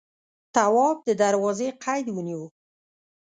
[0.55, 2.43] تواب د دروازې قید ونيو.